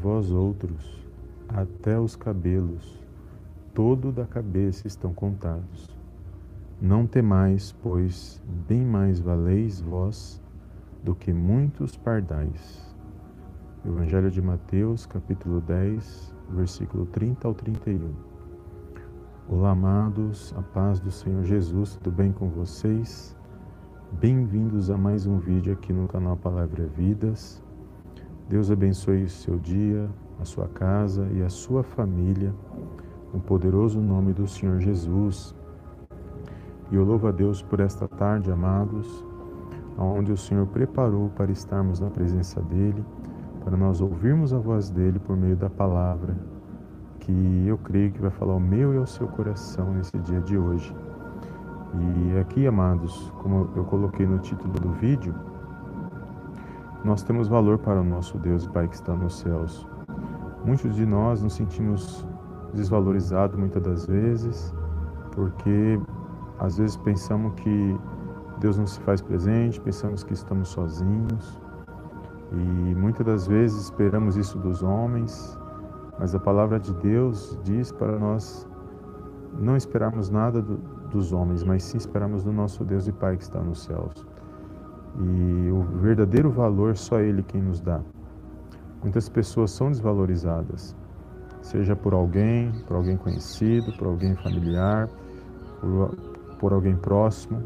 vós 0.00 0.32
outros, 0.32 1.06
até 1.46 2.00
os 2.00 2.16
cabelos, 2.16 2.98
todo 3.74 4.10
da 4.10 4.24
cabeça 4.24 4.86
estão 4.86 5.12
contados. 5.12 5.94
Não 6.80 7.06
temais, 7.06 7.76
pois 7.82 8.42
bem 8.66 8.82
mais 8.82 9.20
valeis 9.20 9.78
vós 9.82 10.40
do 11.04 11.14
que 11.14 11.34
muitos 11.34 11.96
pardais. 11.96 12.96
Evangelho 13.84 14.30
de 14.30 14.40
Mateus, 14.40 15.04
capítulo 15.04 15.60
10, 15.60 16.34
versículo 16.48 17.04
30 17.04 17.46
ao 17.46 17.52
31. 17.52 18.14
Olá, 19.46 19.72
amados, 19.72 20.54
a 20.56 20.62
paz 20.62 20.98
do 20.98 21.10
Senhor 21.10 21.44
Jesus, 21.44 21.96
tudo 21.96 22.16
bem 22.16 22.32
com 22.32 22.48
vocês? 22.48 23.36
Bem-vindos 24.12 24.90
a 24.90 24.96
mais 24.96 25.26
um 25.26 25.38
vídeo 25.38 25.74
aqui 25.74 25.92
no 25.92 26.08
canal 26.08 26.38
Palavra 26.38 26.86
Vidas. 26.86 27.62
Deus 28.50 28.68
abençoe 28.68 29.22
o 29.22 29.28
seu 29.28 29.60
dia, 29.60 30.10
a 30.40 30.44
sua 30.44 30.66
casa 30.66 31.24
e 31.32 31.40
a 31.40 31.48
sua 31.48 31.84
família, 31.84 32.52
no 33.32 33.38
poderoso 33.38 34.00
nome 34.00 34.32
do 34.32 34.48
Senhor 34.48 34.80
Jesus. 34.80 35.54
E 36.90 36.96
eu 36.96 37.04
louvo 37.04 37.28
a 37.28 37.30
Deus 37.30 37.62
por 37.62 37.78
esta 37.78 38.08
tarde, 38.08 38.50
amados, 38.50 39.24
onde 39.96 40.32
o 40.32 40.36
Senhor 40.36 40.66
preparou 40.66 41.28
para 41.28 41.52
estarmos 41.52 42.00
na 42.00 42.10
presença 42.10 42.60
dEle, 42.60 43.04
para 43.62 43.76
nós 43.76 44.00
ouvirmos 44.00 44.52
a 44.52 44.58
voz 44.58 44.90
dEle 44.90 45.20
por 45.20 45.36
meio 45.36 45.54
da 45.54 45.70
palavra, 45.70 46.36
que 47.20 47.64
eu 47.68 47.78
creio 47.78 48.10
que 48.10 48.20
vai 48.20 48.32
falar 48.32 48.54
ao 48.54 48.60
meu 48.60 48.92
e 48.92 48.96
ao 48.96 49.06
seu 49.06 49.28
coração 49.28 49.94
nesse 49.94 50.18
dia 50.18 50.40
de 50.40 50.58
hoje. 50.58 50.92
E 51.94 52.36
aqui, 52.40 52.66
amados, 52.66 53.32
como 53.42 53.70
eu 53.76 53.84
coloquei 53.84 54.26
no 54.26 54.40
título 54.40 54.72
do 54.72 54.90
vídeo, 54.90 55.32
nós 57.04 57.22
temos 57.22 57.48
valor 57.48 57.78
para 57.78 58.00
o 58.00 58.04
nosso 58.04 58.38
Deus 58.38 58.66
Pai 58.66 58.86
que 58.86 58.94
está 58.94 59.14
nos 59.14 59.38
céus. 59.38 59.86
Muitos 60.64 60.94
de 60.94 61.06
nós 61.06 61.42
nos 61.42 61.54
sentimos 61.54 62.26
desvalorizados 62.74 63.58
muitas 63.58 63.82
das 63.82 64.06
vezes, 64.06 64.74
porque 65.32 65.98
às 66.58 66.76
vezes 66.76 66.96
pensamos 66.98 67.54
que 67.54 67.98
Deus 68.58 68.76
não 68.76 68.86
se 68.86 69.00
faz 69.00 69.22
presente, 69.22 69.80
pensamos 69.80 70.22
que 70.22 70.34
estamos 70.34 70.68
sozinhos. 70.68 71.60
E 72.52 72.94
muitas 72.94 73.24
das 73.24 73.46
vezes 73.46 73.84
esperamos 73.84 74.36
isso 74.36 74.58
dos 74.58 74.82
homens, 74.82 75.58
mas 76.18 76.34
a 76.34 76.38
palavra 76.38 76.78
de 76.78 76.92
Deus 76.94 77.58
diz 77.62 77.90
para 77.90 78.18
nós 78.18 78.68
não 79.58 79.76
esperarmos 79.76 80.28
nada 80.28 80.60
do, 80.60 80.76
dos 81.10 81.32
homens, 81.32 81.64
mas 81.64 81.82
sim 81.82 81.96
esperarmos 81.96 82.44
do 82.44 82.52
nosso 82.52 82.84
Deus 82.84 83.08
e 83.08 83.12
Pai 83.12 83.36
que 83.36 83.42
está 83.42 83.60
nos 83.60 83.84
céus. 83.84 84.26
E 85.18 85.70
o 85.70 85.82
verdadeiro 85.98 86.50
valor 86.50 86.96
só 86.96 87.20
Ele 87.20 87.42
quem 87.42 87.60
nos 87.60 87.80
dá. 87.80 88.00
Muitas 89.02 89.28
pessoas 89.28 89.70
são 89.70 89.90
desvalorizadas, 89.90 90.94
seja 91.62 91.96
por 91.96 92.12
alguém, 92.12 92.70
por 92.86 92.96
alguém 92.96 93.16
conhecido, 93.16 93.92
por 93.96 94.06
alguém 94.06 94.36
familiar, 94.36 95.08
por, 95.80 96.16
por 96.58 96.72
alguém 96.72 96.96
próximo. 96.96 97.62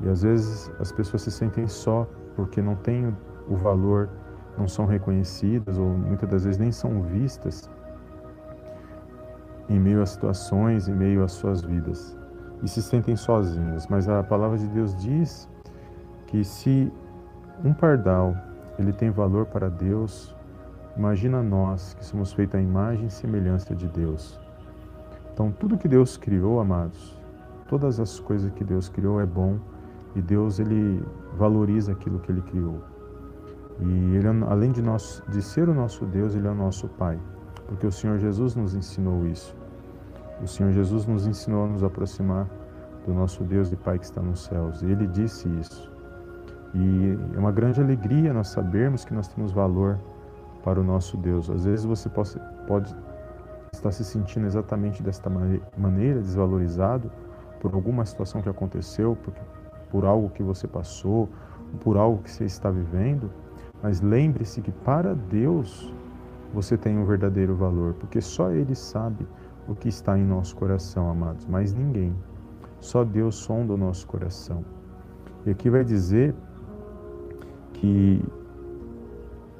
E 0.00 0.08
às 0.08 0.22
vezes 0.22 0.70
as 0.78 0.90
pessoas 0.90 1.22
se 1.22 1.30
sentem 1.30 1.66
só 1.66 2.08
porque 2.34 2.62
não 2.62 2.76
têm 2.76 3.14
o 3.48 3.56
valor, 3.56 4.08
não 4.56 4.66
são 4.66 4.86
reconhecidas 4.86 5.76
ou 5.78 5.90
muitas 5.90 6.28
das 6.28 6.44
vezes 6.44 6.58
nem 6.58 6.72
são 6.72 7.02
vistas 7.02 7.68
em 9.68 9.78
meio 9.78 10.00
a 10.02 10.06
situações, 10.06 10.88
em 10.88 10.94
meio 10.94 11.22
às 11.22 11.32
suas 11.32 11.60
vidas 11.60 12.16
e 12.62 12.68
se 12.68 12.82
sentem 12.82 13.16
sozinhos. 13.16 13.86
Mas 13.86 14.08
a 14.08 14.22
palavra 14.22 14.58
de 14.58 14.66
Deus 14.68 14.94
diz 14.96 15.48
que 16.28 16.44
se 16.44 16.92
um 17.64 17.72
pardal 17.72 18.36
ele 18.78 18.92
tem 18.92 19.10
valor 19.10 19.46
para 19.46 19.68
Deus, 19.68 20.34
imagina 20.96 21.42
nós 21.42 21.94
que 21.94 22.04
somos 22.04 22.32
feitos 22.32 22.54
à 22.54 22.62
imagem 22.62 23.06
e 23.06 23.10
semelhança 23.10 23.74
de 23.74 23.88
Deus. 23.88 24.38
Então 25.32 25.50
tudo 25.50 25.76
que 25.76 25.88
Deus 25.88 26.16
criou, 26.16 26.60
amados, 26.60 27.18
todas 27.66 27.98
as 27.98 28.20
coisas 28.20 28.52
que 28.52 28.62
Deus 28.62 28.88
criou 28.88 29.20
é 29.20 29.26
bom 29.26 29.58
e 30.14 30.22
Deus 30.22 30.58
ele 30.58 31.02
valoriza 31.36 31.92
aquilo 31.92 32.18
que 32.20 32.30
ele 32.30 32.42
criou. 32.42 32.80
E 33.80 34.16
ele, 34.16 34.28
além 34.48 34.70
de, 34.72 34.82
nós, 34.82 35.22
de 35.28 35.40
ser 35.40 35.68
o 35.68 35.74
nosso 35.74 36.04
Deus, 36.04 36.34
ele 36.34 36.46
é 36.46 36.50
o 36.50 36.54
nosso 36.54 36.88
Pai, 36.88 37.18
porque 37.66 37.86
o 37.86 37.92
Senhor 37.92 38.18
Jesus 38.18 38.54
nos 38.54 38.74
ensinou 38.74 39.26
isso. 39.26 39.56
O 40.42 40.46
Senhor 40.46 40.72
Jesus 40.72 41.06
nos 41.06 41.26
ensinou 41.26 41.64
a 41.64 41.68
nos 41.68 41.82
aproximar 41.82 42.46
do 43.06 43.14
nosso 43.14 43.42
Deus 43.44 43.72
e 43.72 43.76
Pai 43.76 43.98
que 43.98 44.04
está 44.04 44.20
nos 44.20 44.44
céus. 44.44 44.82
E 44.82 44.86
Ele 44.86 45.06
disse 45.06 45.48
isso. 45.60 45.97
E 46.74 47.18
é 47.34 47.38
uma 47.38 47.52
grande 47.52 47.80
alegria 47.80 48.32
nós 48.32 48.48
sabermos 48.48 49.04
que 49.04 49.14
nós 49.14 49.28
temos 49.28 49.52
valor 49.52 49.98
para 50.62 50.80
o 50.80 50.84
nosso 50.84 51.16
Deus. 51.16 51.48
Às 51.48 51.64
vezes 51.64 51.84
você 51.84 52.08
pode, 52.08 52.38
pode 52.66 52.94
estar 53.72 53.90
se 53.90 54.04
sentindo 54.04 54.46
exatamente 54.46 55.02
desta 55.02 55.30
maneira, 55.76 56.20
desvalorizado 56.20 57.10
por 57.60 57.74
alguma 57.74 58.04
situação 58.04 58.42
que 58.42 58.48
aconteceu, 58.48 59.16
por, 59.16 59.32
por 59.90 60.04
algo 60.04 60.28
que 60.30 60.42
você 60.42 60.66
passou, 60.66 61.28
por 61.80 61.96
algo 61.96 62.22
que 62.22 62.30
você 62.30 62.44
está 62.44 62.70
vivendo. 62.70 63.30
Mas 63.82 64.00
lembre-se 64.00 64.60
que 64.60 64.72
para 64.72 65.14
Deus 65.14 65.92
você 66.52 66.76
tem 66.76 66.98
um 66.98 67.04
verdadeiro 67.04 67.54
valor, 67.54 67.94
porque 67.94 68.20
só 68.20 68.50
Ele 68.50 68.74
sabe 68.74 69.26
o 69.66 69.74
que 69.74 69.88
está 69.88 70.18
em 70.18 70.24
nosso 70.24 70.56
coração, 70.56 71.10
amados, 71.10 71.46
mas 71.46 71.72
ninguém. 71.72 72.14
Só 72.80 73.04
Deus 73.04 73.36
sonda 73.36 73.74
o 73.74 73.76
nosso 73.76 74.06
coração. 74.06 74.64
E 75.44 75.50
aqui 75.50 75.68
vai 75.68 75.84
dizer 75.84 76.34
que 77.80 78.22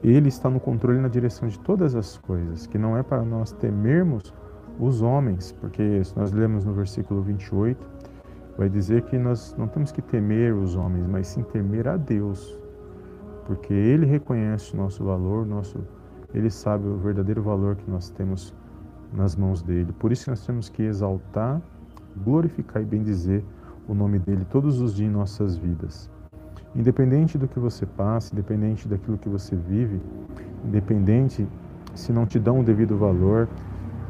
Ele 0.03 0.29
está 0.29 0.51
no 0.51 0.61
controle 0.61 1.01
na 1.01 1.09
direção 1.09 1.49
de 1.49 1.59
todas 1.61 1.95
as 1.95 2.17
coisas, 2.17 2.67
que 2.67 2.79
não 2.79 2.97
é 2.97 3.03
para 3.03 3.23
nós 3.23 3.53
temermos 3.53 4.33
os 4.79 5.03
homens, 5.03 5.53
porque 5.53 6.03
se 6.05 6.17
nós 6.17 6.33
lemos 6.33 6.65
no 6.65 6.73
versículo 6.73 7.23
28, 7.23 7.85
vai 8.57 8.69
dizer 8.69 9.03
que 9.03 9.19
nós 9.19 9.55
não 9.59 9.67
temos 9.67 9.91
que 9.93 10.03
temer 10.03 10.55
os 10.55 10.77
homens, 10.77 11.07
mas 11.07 11.27
sim 11.29 11.43
temer 11.43 11.89
a 11.89 11.97
Deus, 11.97 12.59
porque 13.47 13.73
Ele 13.73 14.07
reconhece 14.07 14.75
o 14.75 14.77
nosso 14.77 15.05
valor, 15.05 15.47
nosso, 15.47 15.79
Ele 16.35 16.51
sabe 16.51 16.87
o 16.87 16.97
verdadeiro 16.97 17.43
valor 17.43 17.77
que 17.77 17.91
nós 17.91 18.11
temos 18.11 18.55
nas 19.13 19.35
mãos 19.35 19.63
dele. 19.63 19.93
Por 19.93 20.13
isso 20.13 20.29
nós 20.29 20.45
temos 20.45 20.69
que 20.69 20.83
exaltar, 20.83 21.61
glorificar 22.25 22.83
e 22.83 22.85
bendizer 22.85 23.45
o 23.89 23.95
nome 23.95 24.19
dele 24.19 24.45
todos 24.51 24.81
os 24.81 24.95
dias 24.95 25.09
em 25.09 25.13
nossas 25.13 25.57
vidas. 25.57 26.11
Independente 26.75 27.39
do 27.39 27.49
que 27.49 27.59
você 27.59 27.87
passa, 27.87 28.35
independente 28.35 28.87
daquilo 28.87 29.19
que 29.19 29.29
você 29.29 29.57
vive, 29.57 30.01
independente 30.65 31.47
se 31.95 32.13
não 32.13 32.27
te 32.27 32.39
dão 32.39 32.61
o 32.61 32.65
devido 32.65 32.97
valor, 32.97 33.49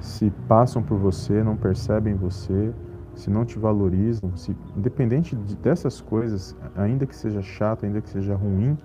se 0.00 0.30
passam 0.46 0.82
por 0.82 0.98
você, 0.98 1.42
não 1.42 1.56
percebem 1.56 2.14
você, 2.14 2.72
se 3.14 3.30
não 3.30 3.44
te 3.44 3.58
valorizam, 3.58 4.36
se, 4.36 4.56
independente 4.76 5.34
dessas 5.36 6.00
coisas, 6.00 6.54
ainda 6.76 7.06
que 7.06 7.16
seja 7.16 7.42
chato, 7.42 7.86
ainda 7.86 8.00
que 8.00 8.08
seja 8.10 8.34
ruim, 8.34 8.76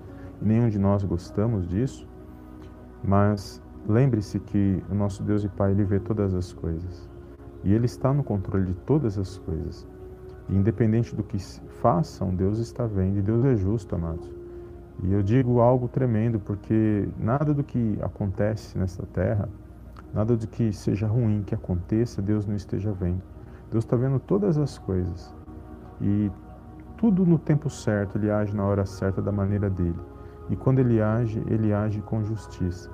nenhum 0.41 0.69
de 0.69 0.79
nós 0.79 1.03
gostamos 1.03 1.67
disso, 1.67 2.07
mas 3.03 3.61
Lembre-se 3.87 4.39
que 4.39 4.81
o 4.89 4.95
nosso 4.95 5.21
Deus 5.23 5.43
e 5.43 5.49
Pai, 5.49 5.71
Ele 5.71 5.83
vê 5.83 5.99
todas 5.99 6.33
as 6.33 6.53
coisas. 6.53 7.09
E 7.63 7.73
Ele 7.73 7.85
está 7.85 8.13
no 8.13 8.23
controle 8.23 8.67
de 8.67 8.73
todas 8.73 9.17
as 9.17 9.37
coisas. 9.39 9.85
Independente 10.55 11.15
do 11.15 11.23
que 11.23 11.39
façam, 11.81 12.33
Deus 12.33 12.59
está 12.59 12.85
vendo. 12.85 13.17
E 13.17 13.21
Deus 13.21 13.43
é 13.45 13.55
justo, 13.55 13.95
amados. 13.95 14.29
E 15.01 15.11
eu 15.11 15.23
digo 15.23 15.59
algo 15.59 15.87
tremendo, 15.87 16.39
porque 16.39 17.09
nada 17.17 17.53
do 17.53 17.63
que 17.63 17.97
acontece 18.01 18.77
nesta 18.77 19.05
terra, 19.07 19.49
nada 20.13 20.37
do 20.37 20.47
que 20.47 20.71
seja 20.71 21.07
ruim 21.07 21.43
que 21.43 21.55
aconteça, 21.55 22.21
Deus 22.21 22.45
não 22.45 22.55
esteja 22.55 22.91
vendo. 22.91 23.21
Deus 23.71 23.83
está 23.83 23.95
vendo 23.95 24.19
todas 24.19 24.57
as 24.57 24.77
coisas. 24.77 25.33
E 25.99 26.31
tudo 26.97 27.25
no 27.25 27.39
tempo 27.39 27.69
certo, 27.69 28.17
Ele 28.17 28.29
age 28.29 28.55
na 28.55 28.63
hora 28.63 28.85
certa, 28.85 29.21
da 29.21 29.31
maneira 29.31 29.69
dele. 29.69 29.99
E 30.49 30.55
quando 30.55 30.79
Ele 30.79 31.01
age, 31.01 31.43
Ele 31.47 31.73
age 31.73 32.01
com 32.01 32.23
justiça. 32.23 32.89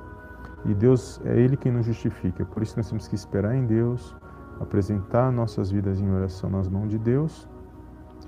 E 0.65 0.73
Deus 0.73 1.21
é 1.25 1.37
Ele 1.37 1.57
quem 1.57 1.71
nos 1.71 1.85
justifica. 1.85 2.45
Por 2.45 2.63
isso 2.63 2.77
nós 2.77 2.89
temos 2.89 3.07
que 3.07 3.15
esperar 3.15 3.55
em 3.55 3.65
Deus, 3.65 4.15
apresentar 4.59 5.31
nossas 5.31 5.71
vidas 5.71 5.99
em 5.99 6.11
oração 6.11 6.49
nas 6.49 6.67
mãos 6.67 6.89
de 6.89 6.97
Deus 6.97 7.47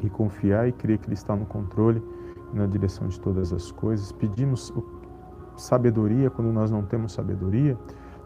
e 0.01 0.09
confiar 0.09 0.67
e 0.67 0.71
crer 0.71 0.97
que 0.97 1.07
Ele 1.07 1.13
está 1.13 1.35
no 1.35 1.45
controle 1.45 2.03
e 2.53 2.57
na 2.57 2.65
direção 2.65 3.07
de 3.07 3.19
todas 3.19 3.53
as 3.53 3.71
coisas. 3.71 4.11
Pedimos 4.11 4.73
sabedoria 5.57 6.29
quando 6.29 6.51
nós 6.51 6.71
não 6.71 6.83
temos 6.83 7.13
sabedoria, 7.13 7.77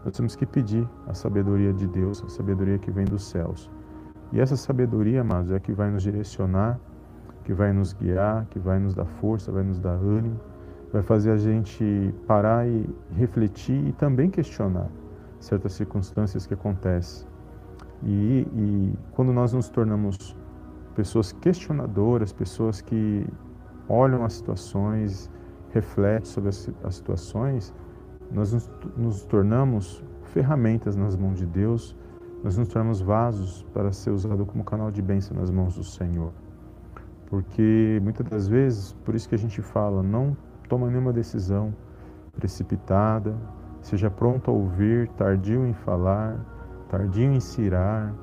nós 0.04 0.16
temos 0.16 0.36
que 0.36 0.46
pedir 0.46 0.88
a 1.06 1.14
sabedoria 1.14 1.72
de 1.72 1.86
Deus, 1.86 2.22
a 2.24 2.28
sabedoria 2.28 2.78
que 2.78 2.90
vem 2.90 3.04
dos 3.04 3.24
céus. 3.24 3.70
E 4.32 4.40
essa 4.40 4.56
sabedoria, 4.56 5.20
amados, 5.20 5.50
é 5.52 5.58
que 5.58 5.72
vai 5.72 5.90
nos 5.90 6.02
direcionar, 6.02 6.78
que 7.44 7.52
vai 7.52 7.72
nos 7.72 7.92
guiar, 7.92 8.46
que 8.46 8.58
vai 8.58 8.78
nos 8.78 8.94
dar 8.94 9.06
força, 9.06 9.52
vai 9.52 9.62
nos 9.62 9.78
dar 9.78 9.94
ânimo 9.94 10.38
vai 10.92 11.02
fazer 11.02 11.30
a 11.30 11.36
gente 11.36 12.14
parar 12.26 12.66
e 12.66 12.88
refletir 13.12 13.86
e 13.86 13.92
também 13.92 14.30
questionar 14.30 14.88
certas 15.38 15.74
circunstâncias 15.74 16.46
que 16.46 16.54
acontecem. 16.54 17.28
E, 18.02 18.46
e 18.54 18.98
quando 19.12 19.32
nós 19.32 19.52
nos 19.52 19.68
tornamos 19.68 20.36
pessoas 20.94 21.32
questionadoras, 21.32 22.32
pessoas 22.32 22.80
que 22.80 23.26
olham 23.88 24.24
as 24.24 24.34
situações, 24.34 25.30
refletem 25.70 26.24
sobre 26.24 26.48
as, 26.48 26.70
as 26.82 26.96
situações, 26.96 27.74
nós 28.30 28.52
nos, 28.52 28.70
nos 28.96 29.22
tornamos 29.24 30.02
ferramentas 30.24 30.96
nas 30.96 31.16
mãos 31.16 31.38
de 31.38 31.46
Deus, 31.46 31.96
nós 32.42 32.56
nos 32.56 32.68
tornamos 32.68 33.00
vasos 33.00 33.64
para 33.72 33.92
ser 33.92 34.10
usado 34.10 34.44
como 34.46 34.64
canal 34.64 34.90
de 34.90 35.02
bênção 35.02 35.36
nas 35.36 35.50
mãos 35.50 35.74
do 35.76 35.84
Senhor. 35.84 36.32
Porque 37.26 38.00
muitas 38.02 38.26
das 38.26 38.48
vezes, 38.48 38.92
por 39.04 39.14
isso 39.14 39.28
que 39.28 39.34
a 39.34 39.38
gente 39.38 39.60
fala, 39.60 40.02
não 40.02 40.36
toma 40.68 40.88
nenhuma 40.88 41.12
decisão 41.12 41.74
precipitada, 42.34 43.36
seja 43.80 44.10
pronto 44.10 44.50
a 44.50 44.54
ouvir, 44.54 45.08
tardio 45.10 45.66
em 45.66 45.72
falar, 45.72 46.38
tardio 46.88 47.32
em 47.32 47.40
cirar, 47.40 48.14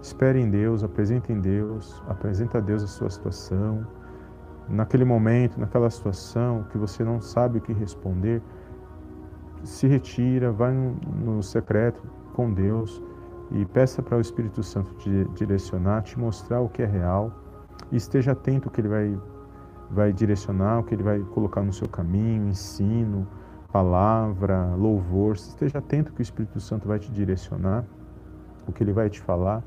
espere 0.00 0.40
em 0.40 0.50
Deus, 0.50 0.82
apresente 0.82 1.32
em 1.32 1.40
Deus, 1.40 2.02
apresenta 2.08 2.58
a 2.58 2.60
Deus 2.60 2.82
a 2.82 2.86
sua 2.86 3.10
situação. 3.10 3.86
Naquele 4.68 5.04
momento, 5.04 5.58
naquela 5.58 5.90
situação 5.90 6.64
que 6.70 6.78
você 6.78 7.02
não 7.02 7.20
sabe 7.20 7.58
o 7.58 7.60
que 7.60 7.72
responder, 7.72 8.42
se 9.64 9.86
retira, 9.86 10.52
vai 10.52 10.72
no 10.72 11.42
secreto 11.42 12.02
com 12.34 12.52
Deus 12.52 13.02
e 13.50 13.64
peça 13.66 14.02
para 14.02 14.16
o 14.16 14.20
Espírito 14.20 14.62
Santo 14.62 14.94
te 14.94 15.24
direcionar, 15.34 16.02
te 16.02 16.18
mostrar 16.18 16.60
o 16.60 16.68
que 16.68 16.82
é 16.82 16.86
real 16.86 17.32
e 17.90 17.96
esteja 17.96 18.32
atento 18.32 18.70
que 18.70 18.80
ele 18.80 18.88
vai, 18.88 19.20
vai 19.90 20.12
direcionar, 20.12 20.78
o 20.78 20.84
que 20.84 20.94
ele 20.94 21.02
vai 21.02 21.20
colocar 21.20 21.62
no 21.62 21.72
seu 21.72 21.88
caminho, 21.88 22.48
ensino, 22.48 23.26
palavra, 23.72 24.74
louvor. 24.76 25.34
Esteja 25.34 25.78
atento 25.78 26.12
que 26.12 26.20
o 26.20 26.22
Espírito 26.22 26.60
Santo 26.60 26.86
vai 26.86 26.98
te 26.98 27.10
direcionar, 27.10 27.84
o 28.66 28.72
que 28.72 28.82
ele 28.82 28.92
vai 28.92 29.08
te 29.08 29.20
falar, 29.20 29.62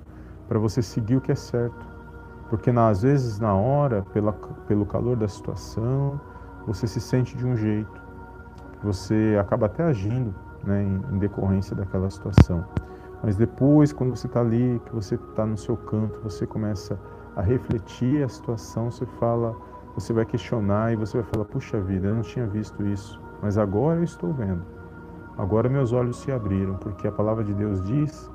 para 0.47 0.59
você 0.59 0.81
seguir 0.81 1.17
o 1.17 1.21
que 1.21 1.31
é 1.31 1.35
certo. 1.35 1.85
Porque 2.49 2.69
às 2.69 3.01
vezes, 3.01 3.39
na 3.39 3.53
hora, 3.53 4.03
pela, 4.13 4.33
pelo 4.67 4.85
calor 4.85 5.15
da 5.15 5.27
situação, 5.27 6.19
você 6.67 6.87
se 6.87 7.01
sente 7.01 7.35
de 7.35 7.45
um 7.45 7.55
jeito 7.55 8.03
você 8.83 9.37
acaba 9.39 9.67
até 9.67 9.83
agindo 9.83 10.35
né, 10.63 10.83
em, 10.83 11.15
em 11.15 11.17
decorrência 11.17 11.75
daquela 11.75 12.09
situação. 12.09 12.65
Mas 13.23 13.37
depois, 13.37 13.93
quando 13.93 14.15
você 14.15 14.27
está 14.27 14.41
ali, 14.41 14.81
que 14.85 14.93
você 14.93 15.15
está 15.15 15.45
no 15.45 15.57
seu 15.57 15.77
canto, 15.77 16.19
você 16.21 16.45
começa 16.45 16.99
a 17.35 17.41
refletir 17.41 18.21
a 18.21 18.27
situação, 18.27 18.91
você 18.91 19.05
fala, 19.05 19.55
você 19.95 20.11
vai 20.11 20.25
questionar 20.25 20.91
e 20.91 20.97
você 20.97 21.21
vai 21.21 21.31
falar: 21.31 21.45
puxa 21.45 21.79
vida, 21.79 22.07
eu 22.07 22.15
não 22.15 22.21
tinha 22.21 22.45
visto 22.45 22.85
isso, 22.85 23.19
mas 23.41 23.57
agora 23.57 23.99
eu 23.99 24.03
estou 24.03 24.33
vendo. 24.33 24.61
Agora 25.37 25.69
meus 25.69 25.93
olhos 25.93 26.17
se 26.17 26.31
abriram, 26.31 26.75
porque 26.75 27.07
a 27.07 27.11
palavra 27.11 27.43
de 27.43 27.53
Deus 27.53 27.81
diz 27.85 28.29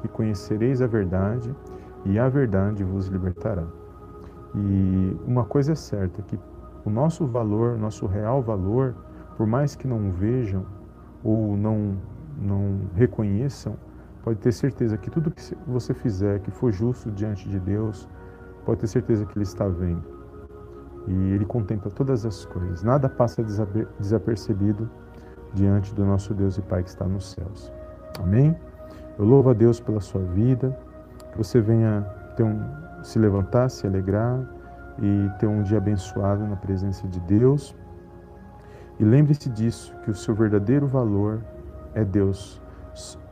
que 0.00 0.08
conhecereis 0.08 0.80
a 0.82 0.86
verdade 0.86 1.54
e 2.04 2.18
a 2.18 2.28
verdade 2.28 2.84
vos 2.84 3.06
libertará. 3.06 3.64
E 4.54 5.16
uma 5.26 5.44
coisa 5.44 5.72
é 5.72 5.74
certa, 5.74 6.22
que 6.22 6.38
o 6.84 6.90
nosso 6.90 7.26
valor, 7.26 7.78
nosso 7.78 8.06
real 8.06 8.42
valor, 8.42 8.94
por 9.36 9.46
mais 9.46 9.74
que 9.74 9.88
não 9.88 10.10
vejam 10.10 10.64
ou 11.22 11.56
não, 11.56 11.96
não 12.38 12.80
reconheçam, 12.94 13.76
pode 14.22 14.38
ter 14.38 14.52
certeza 14.52 14.96
que 14.96 15.10
tudo 15.10 15.30
que 15.30 15.42
você 15.66 15.92
fizer 15.94 16.40
que 16.40 16.50
for 16.50 16.70
justo 16.70 17.10
diante 17.10 17.48
de 17.48 17.58
Deus, 17.58 18.08
pode 18.64 18.80
ter 18.80 18.86
certeza 18.86 19.24
que 19.26 19.36
Ele 19.36 19.44
está 19.44 19.66
vendo. 19.66 20.04
E 21.06 21.32
Ele 21.32 21.44
contempla 21.44 21.90
todas 21.90 22.24
as 22.24 22.44
coisas. 22.44 22.82
Nada 22.82 23.08
passa 23.08 23.44
desapercebido 23.98 24.88
diante 25.52 25.94
do 25.94 26.04
nosso 26.04 26.32
Deus 26.34 26.56
e 26.58 26.62
Pai 26.62 26.82
que 26.82 26.90
está 26.90 27.06
nos 27.06 27.32
céus. 27.32 27.72
Amém? 28.20 28.56
Eu 29.18 29.24
louvo 29.24 29.50
a 29.50 29.52
Deus 29.52 29.78
pela 29.80 30.00
sua 30.00 30.20
vida, 30.22 30.76
que 31.30 31.38
você 31.38 31.60
venha 31.60 32.04
um, 32.40 33.02
se 33.02 33.18
levantar, 33.18 33.68
se 33.68 33.86
alegrar 33.86 34.40
e 35.00 35.30
ter 35.38 35.46
um 35.46 35.62
dia 35.62 35.78
abençoado 35.78 36.44
na 36.44 36.56
presença 36.56 37.06
de 37.06 37.20
Deus. 37.20 37.76
E 38.98 39.04
lembre-se 39.04 39.48
disso, 39.48 39.94
que 40.04 40.10
o 40.10 40.14
seu 40.14 40.34
verdadeiro 40.34 40.86
valor 40.86 41.40
é 41.94 42.04
Deus 42.04 42.60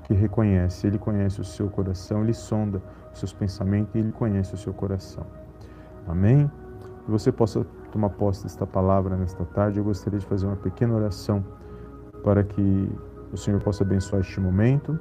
que 0.05 0.14
reconhece, 0.14 0.87
Ele 0.87 0.99
conhece 0.99 1.40
o 1.40 1.44
seu 1.44 1.69
coração, 1.69 2.23
Ele 2.23 2.34
sonda 2.34 2.82
os 3.12 3.19
seus 3.19 3.32
pensamentos 3.32 3.94
e 3.94 3.99
Ele 3.99 4.12
conhece 4.12 4.55
o 4.55 4.56
seu 4.56 4.73
coração. 4.73 5.25
Amém? 6.06 6.50
Que 7.05 7.11
você 7.11 7.31
possa 7.32 7.64
tomar 7.90 8.11
posse 8.11 8.44
desta 8.44 8.67
palavra 8.67 9.17
nesta 9.17 9.44
tarde. 9.44 9.79
Eu 9.79 9.84
gostaria 9.84 10.19
de 10.19 10.26
fazer 10.26 10.46
uma 10.46 10.56
pequena 10.56 10.94
oração 10.94 11.44
para 12.23 12.43
que 12.43 12.90
o 13.32 13.37
Senhor 13.37 13.61
possa 13.61 13.84
abençoar 13.84 14.20
este 14.20 14.40
momento. 14.40 14.99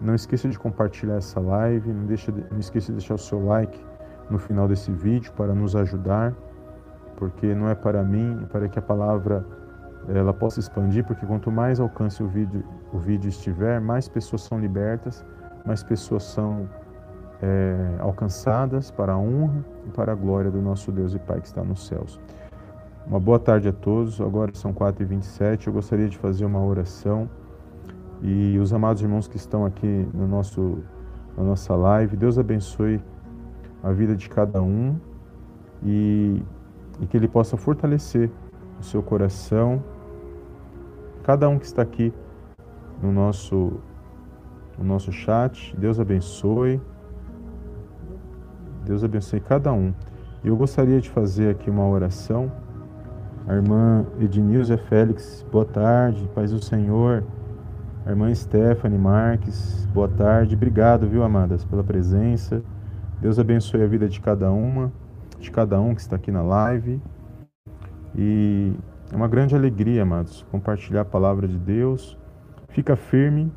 Não 0.00 0.14
esqueça 0.14 0.48
de 0.48 0.58
compartilhar 0.58 1.16
essa 1.16 1.40
live, 1.40 1.92
não, 1.92 2.06
deixa 2.06 2.30
de, 2.30 2.44
não 2.50 2.58
esqueça 2.58 2.86
de 2.86 2.98
deixar 2.98 3.14
o 3.14 3.18
seu 3.18 3.44
like 3.44 3.78
no 4.30 4.38
final 4.38 4.68
desse 4.68 4.92
vídeo 4.92 5.32
para 5.32 5.54
nos 5.54 5.74
ajudar, 5.74 6.34
porque 7.16 7.54
não 7.54 7.68
é 7.68 7.74
para 7.74 8.02
mim, 8.04 8.40
é 8.42 8.46
para 8.46 8.68
que 8.68 8.78
a 8.78 8.82
palavra 8.82 9.44
ela 10.08 10.32
possa 10.32 10.60
expandir, 10.60 11.04
porque 11.04 11.26
quanto 11.26 11.50
mais 11.50 11.80
alcance 11.80 12.22
o 12.22 12.28
vídeo, 12.28 12.64
o 12.92 12.98
vídeo 12.98 13.28
estiver, 13.28 13.80
mais 13.80 14.08
pessoas 14.08 14.42
são 14.42 14.58
libertas, 14.58 15.24
mais 15.66 15.82
pessoas 15.82 16.22
são 16.22 16.68
é, 17.42 17.96
alcançadas 17.98 18.90
para 18.90 19.12
a 19.12 19.18
honra 19.18 19.64
e 19.86 19.90
para 19.90 20.12
a 20.12 20.14
glória 20.14 20.50
do 20.50 20.62
nosso 20.62 20.92
Deus 20.92 21.14
e 21.14 21.18
Pai 21.18 21.40
que 21.40 21.46
está 21.46 21.62
nos 21.62 21.86
céus. 21.86 22.20
Uma 23.06 23.18
boa 23.18 23.38
tarde 23.38 23.68
a 23.68 23.72
todos, 23.72 24.20
agora 24.20 24.50
são 24.54 24.72
4h27, 24.72 25.66
eu 25.66 25.72
gostaria 25.72 26.08
de 26.08 26.18
fazer 26.18 26.44
uma 26.44 26.62
oração 26.62 27.28
e 28.22 28.58
os 28.58 28.72
amados 28.72 29.02
irmãos 29.02 29.28
que 29.28 29.36
estão 29.36 29.64
aqui 29.64 30.08
no 30.12 30.26
nosso, 30.26 30.78
na 31.36 31.44
nossa 31.44 31.74
live, 31.74 32.16
Deus 32.16 32.38
abençoe 32.38 33.00
a 33.82 33.92
vida 33.92 34.16
de 34.16 34.28
cada 34.28 34.60
um 34.60 34.96
e, 35.82 36.42
e 37.00 37.06
que 37.06 37.16
Ele 37.16 37.28
possa 37.28 37.56
fortalecer 37.56 38.30
o 38.80 38.82
seu 38.82 39.02
coração 39.02 39.82
cada 41.28 41.46
um 41.46 41.58
que 41.58 41.66
está 41.66 41.82
aqui 41.82 42.10
no 43.02 43.12
nosso, 43.12 43.74
no 44.78 44.84
nosso 44.84 45.12
chat. 45.12 45.76
Deus 45.76 46.00
abençoe. 46.00 46.80
Deus 48.86 49.04
abençoe 49.04 49.38
cada 49.38 49.70
um. 49.70 49.92
Eu 50.42 50.56
gostaria 50.56 50.98
de 51.02 51.10
fazer 51.10 51.50
aqui 51.50 51.68
uma 51.68 51.86
oração. 51.86 52.50
A 53.46 53.54
irmã 53.54 54.06
Ednilza 54.18 54.78
Félix, 54.78 55.44
boa 55.52 55.66
tarde, 55.66 56.26
paz 56.34 56.50
do 56.50 56.64
Senhor. 56.64 57.22
A 58.08 58.10
irmã 58.10 58.34
Stephanie 58.34 58.98
Marques, 58.98 59.86
boa 59.92 60.08
tarde. 60.08 60.54
Obrigado, 60.54 61.06
viu, 61.06 61.22
amadas, 61.22 61.62
pela 61.62 61.84
presença. 61.84 62.62
Deus 63.20 63.38
abençoe 63.38 63.82
a 63.82 63.86
vida 63.86 64.08
de 64.08 64.18
cada 64.18 64.50
uma, 64.50 64.90
de 65.38 65.50
cada 65.50 65.78
um 65.78 65.94
que 65.94 66.00
está 66.00 66.16
aqui 66.16 66.32
na 66.32 66.40
live. 66.40 67.02
E 68.16 68.72
é 69.12 69.14
uma 69.14 69.28
grande 69.28 69.54
alegria, 69.54 70.04
amados, 70.04 70.40
compartilhar 70.50 71.02
a 71.02 71.04
palavra 71.04 71.46
de 71.46 71.58
Deus. 71.58 72.16
Fica 72.70 72.96
firme 72.96 73.52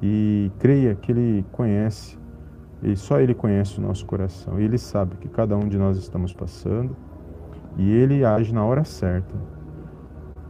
e 0.00 0.52
creia 0.60 0.94
que 0.94 1.10
Ele 1.10 1.44
conhece, 1.50 2.16
e 2.80 2.94
só 2.94 3.18
Ele 3.18 3.34
conhece 3.34 3.80
o 3.80 3.82
nosso 3.82 4.06
coração. 4.06 4.56
Ele 4.56 4.78
sabe 4.78 5.16
que 5.16 5.28
cada 5.28 5.56
um 5.56 5.66
de 5.66 5.76
nós 5.76 5.98
estamos 5.98 6.32
passando 6.32 6.96
e 7.76 7.90
Ele 7.90 8.24
age 8.24 8.54
na 8.54 8.64
hora 8.64 8.84
certa. 8.84 9.34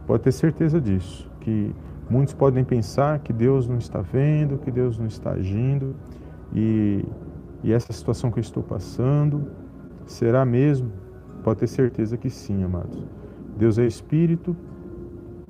Pode 0.05 0.21
ter 0.21 0.31
certeza 0.31 0.79
disso, 0.79 1.27
que 1.39 1.73
muitos 2.09 2.33
podem 2.33 2.63
pensar 2.63 3.19
que 3.19 3.33
Deus 3.33 3.67
não 3.67 3.77
está 3.77 4.01
vendo, 4.01 4.57
que 4.57 4.71
Deus 4.71 4.97
não 4.97 5.07
está 5.07 5.31
agindo 5.31 5.95
e, 6.53 7.05
e 7.63 7.73
essa 7.73 7.91
situação 7.91 8.31
que 8.31 8.39
eu 8.39 8.41
estou 8.41 8.63
passando 8.63 9.49
será 10.05 10.45
mesmo? 10.45 10.91
Pode 11.43 11.59
ter 11.59 11.67
certeza 11.67 12.17
que 12.17 12.29
sim, 12.29 12.63
amados. 12.63 13.05
Deus 13.57 13.77
é 13.77 13.85
espírito 13.85 14.55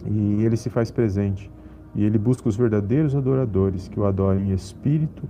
e 0.06 0.44
ele 0.44 0.58
se 0.58 0.70
faz 0.70 0.92
presente. 0.92 1.52
E 1.96 2.04
ele 2.04 2.18
busca 2.18 2.50
os 2.50 2.58
verdadeiros 2.58 3.16
adoradores 3.16 3.88
que 3.88 4.00
o 4.00 4.06
adorem 4.06 4.50
em 4.50 4.54
espírito 4.54 5.24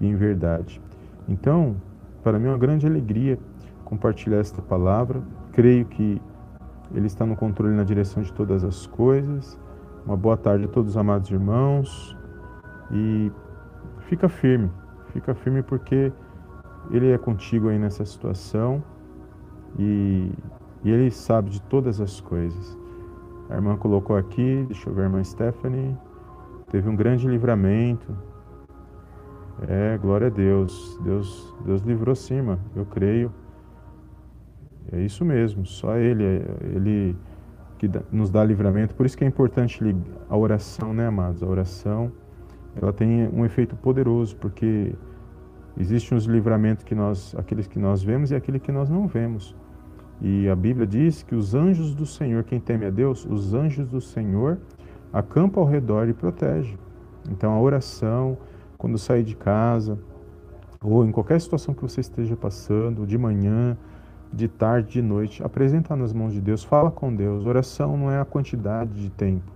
e 0.00 0.06
em 0.06 0.14
verdade. 0.14 0.80
Então, 1.28 1.76
para 2.22 2.38
mim 2.38 2.46
é 2.46 2.50
uma 2.50 2.58
grande 2.58 2.86
alegria 2.86 3.38
compartilhar 3.84 4.38
esta 4.38 4.60
palavra. 4.60 5.22
Creio 5.52 5.86
que 5.86 6.20
ele 6.94 7.06
está 7.06 7.24
no 7.24 7.34
controle 7.34 7.72
e 7.72 7.76
na 7.76 7.84
direção 7.84 8.22
de 8.22 8.32
todas 8.32 8.64
as 8.64 8.86
coisas. 8.86 9.58
Uma 10.04 10.16
boa 10.16 10.36
tarde 10.36 10.64
a 10.64 10.68
todos 10.68 10.92
os 10.92 10.96
amados 10.96 11.30
irmãos. 11.30 12.16
E 12.90 13.32
fica 14.08 14.28
firme, 14.28 14.70
fica 15.12 15.34
firme 15.34 15.62
porque 15.62 16.12
ele 16.90 17.10
é 17.10 17.18
contigo 17.18 17.68
aí 17.68 17.78
nessa 17.78 18.04
situação. 18.04 18.82
E 19.78 20.30
e 20.84 20.90
Ele 20.90 21.10
sabe 21.10 21.50
de 21.50 21.62
todas 21.62 22.00
as 22.00 22.20
coisas. 22.20 22.76
A 23.48 23.54
irmã 23.54 23.76
colocou 23.76 24.16
aqui, 24.16 24.64
deixa 24.66 24.90
eu 24.90 24.94
ver 24.94 25.02
a 25.02 25.04
irmã 25.04 25.22
Stephanie, 25.22 25.96
teve 26.70 26.88
um 26.88 26.96
grande 26.96 27.28
livramento. 27.28 28.16
É, 29.68 29.96
glória 29.98 30.26
a 30.26 30.30
Deus. 30.30 30.98
Deus, 31.04 31.54
Deus 31.64 31.82
livrou 31.82 32.14
sim, 32.16 32.36
irmã, 32.36 32.58
eu 32.74 32.84
creio. 32.84 33.32
É 34.90 35.00
isso 35.00 35.24
mesmo, 35.24 35.64
só 35.64 35.96
Ele, 35.96 36.24
Ele 36.74 37.16
que 37.82 37.90
nos 38.12 38.30
dá 38.30 38.44
livramento. 38.44 38.94
Por 38.94 39.04
isso 39.04 39.18
que 39.18 39.24
é 39.24 39.26
importante 39.26 39.80
a 40.28 40.36
oração, 40.36 40.94
né, 40.94 41.08
amados? 41.08 41.42
A 41.42 41.46
oração, 41.46 42.12
ela 42.80 42.92
tem 42.92 43.28
um 43.28 43.44
efeito 43.44 43.74
poderoso, 43.74 44.36
porque 44.36 44.94
existem 45.76 46.16
os 46.16 46.24
livramentos 46.24 46.84
que 46.84 46.94
nós, 46.94 47.34
aqueles 47.36 47.66
que 47.66 47.80
nós 47.80 48.00
vemos 48.00 48.30
e 48.30 48.36
aqueles 48.36 48.62
que 48.62 48.70
nós 48.70 48.88
não 48.88 49.08
vemos. 49.08 49.56
E 50.20 50.48
a 50.48 50.54
Bíblia 50.54 50.86
diz 50.86 51.24
que 51.24 51.34
os 51.34 51.56
anjos 51.56 51.92
do 51.92 52.06
Senhor, 52.06 52.44
quem 52.44 52.60
teme 52.60 52.86
a 52.86 52.90
Deus, 52.90 53.26
os 53.26 53.52
anjos 53.52 53.88
do 53.88 54.00
Senhor 54.00 54.58
acampa 55.12 55.58
ao 55.58 55.66
redor 55.66 56.08
e 56.08 56.12
protege. 56.12 56.78
Então 57.28 57.52
a 57.52 57.60
oração, 57.60 58.38
quando 58.78 58.96
sair 58.96 59.24
de 59.24 59.34
casa, 59.34 59.98
ou 60.80 61.04
em 61.04 61.10
qualquer 61.10 61.40
situação 61.40 61.74
que 61.74 61.82
você 61.82 62.00
esteja 62.00 62.36
passando, 62.36 63.04
de 63.04 63.18
manhã, 63.18 63.76
de 64.32 64.48
tarde, 64.48 64.92
de 64.92 65.02
noite, 65.02 65.42
apresenta 65.42 65.94
nas 65.94 66.12
mãos 66.12 66.32
de 66.32 66.40
Deus, 66.40 66.64
fala 66.64 66.90
com 66.90 67.14
Deus. 67.14 67.44
Oração 67.44 67.96
não 67.96 68.10
é 68.10 68.18
a 68.18 68.24
quantidade 68.24 68.92
de 68.94 69.10
tempo. 69.10 69.52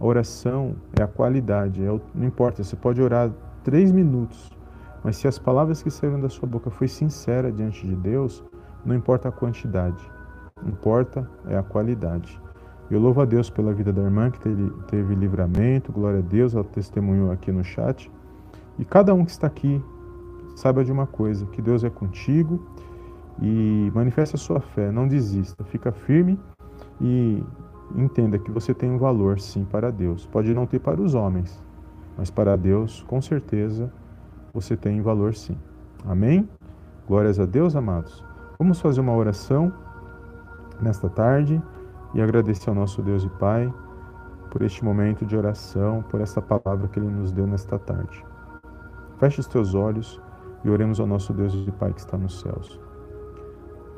A 0.00 0.04
oração 0.04 0.74
é 0.98 1.02
a 1.02 1.06
qualidade. 1.06 1.84
É 1.84 1.90
o, 1.90 2.00
não 2.14 2.26
importa, 2.26 2.64
você 2.64 2.74
pode 2.74 3.00
orar 3.00 3.30
três 3.62 3.92
minutos, 3.92 4.50
mas 5.04 5.16
se 5.16 5.28
as 5.28 5.38
palavras 5.38 5.82
que 5.82 5.90
saíram 5.90 6.20
da 6.20 6.28
sua 6.28 6.48
boca 6.48 6.70
foi 6.70 6.88
sincera 6.88 7.52
diante 7.52 7.86
de 7.86 7.94
Deus, 7.94 8.42
não 8.84 8.96
importa 8.96 9.28
a 9.28 9.32
quantidade, 9.32 10.02
importa 10.66 11.28
é 11.46 11.56
a 11.56 11.62
qualidade. 11.62 12.40
Eu 12.90 13.00
louvo 13.00 13.22
a 13.22 13.24
Deus 13.24 13.48
pela 13.48 13.72
vida 13.72 13.92
da 13.92 14.02
irmã 14.02 14.30
que 14.30 14.40
teve, 14.40 14.70
teve 14.88 15.14
livramento, 15.14 15.92
glória 15.92 16.18
a 16.18 16.22
Deus, 16.22 16.54
ela 16.54 16.64
testemunhou 16.64 17.30
aqui 17.30 17.52
no 17.52 17.64
chat. 17.64 18.10
E 18.78 18.84
cada 18.84 19.14
um 19.14 19.24
que 19.24 19.30
está 19.30 19.46
aqui, 19.46 19.82
saiba 20.56 20.84
de 20.84 20.90
uma 20.90 21.06
coisa, 21.06 21.46
que 21.46 21.62
Deus 21.62 21.84
é 21.84 21.90
contigo 21.90 22.60
e 23.40 23.90
manifeste 23.94 24.36
a 24.36 24.38
sua 24.38 24.60
fé, 24.60 24.90
não 24.90 25.08
desista, 25.08 25.64
fica 25.64 25.92
firme 25.92 26.38
e 27.00 27.42
entenda 27.94 28.38
que 28.38 28.50
você 28.50 28.74
tem 28.74 28.90
um 28.90 28.98
valor 28.98 29.40
sim 29.40 29.64
para 29.64 29.90
Deus. 29.90 30.26
Pode 30.26 30.52
não 30.54 30.66
ter 30.66 30.78
para 30.78 31.00
os 31.00 31.14
homens, 31.14 31.62
mas 32.16 32.30
para 32.30 32.56
Deus, 32.56 33.02
com 33.08 33.20
certeza, 33.20 33.92
você 34.52 34.76
tem 34.76 35.00
valor 35.00 35.34
sim. 35.34 35.56
Amém? 36.06 36.48
Glórias 37.06 37.38
a 37.38 37.46
Deus, 37.46 37.74
amados. 37.74 38.24
Vamos 38.58 38.80
fazer 38.80 39.00
uma 39.00 39.14
oração 39.14 39.72
nesta 40.80 41.08
tarde 41.08 41.60
e 42.14 42.20
agradecer 42.20 42.68
ao 42.68 42.76
nosso 42.76 43.02
Deus 43.02 43.24
e 43.24 43.28
Pai 43.28 43.72
por 44.50 44.62
este 44.62 44.84
momento 44.84 45.24
de 45.24 45.36
oração, 45.36 46.04
por 46.10 46.20
esta 46.20 46.42
palavra 46.42 46.86
que 46.88 46.98
Ele 46.98 47.08
nos 47.08 47.32
deu 47.32 47.46
nesta 47.46 47.78
tarde. 47.78 48.24
Feche 49.18 49.40
os 49.40 49.46
teus 49.46 49.74
olhos 49.74 50.20
e 50.62 50.70
oremos 50.70 51.00
ao 51.00 51.06
nosso 51.06 51.32
Deus 51.32 51.54
e 51.54 51.70
Pai 51.72 51.92
que 51.92 52.00
está 52.00 52.18
nos 52.18 52.40
céus. 52.40 52.78